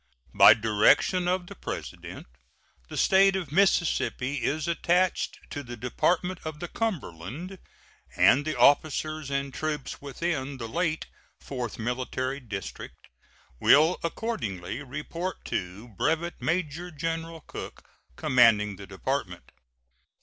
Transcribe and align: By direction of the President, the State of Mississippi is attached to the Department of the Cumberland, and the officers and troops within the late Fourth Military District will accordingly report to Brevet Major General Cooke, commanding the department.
By 0.33 0.55
direction 0.55 1.27
of 1.27 1.45
the 1.45 1.53
President, 1.53 2.25
the 2.89 2.97
State 2.97 3.35
of 3.35 3.51
Mississippi 3.51 4.41
is 4.43 4.67
attached 4.67 5.37
to 5.51 5.61
the 5.61 5.77
Department 5.77 6.39
of 6.43 6.59
the 6.59 6.67
Cumberland, 6.67 7.59
and 8.15 8.43
the 8.43 8.57
officers 8.57 9.29
and 9.29 9.53
troops 9.53 10.01
within 10.01 10.57
the 10.57 10.67
late 10.67 11.05
Fourth 11.39 11.77
Military 11.77 12.39
District 12.39 13.09
will 13.59 13.99
accordingly 14.03 14.81
report 14.81 15.45
to 15.45 15.89
Brevet 15.89 16.41
Major 16.41 16.89
General 16.89 17.41
Cooke, 17.41 17.83
commanding 18.15 18.77
the 18.77 18.87
department. 18.87 19.51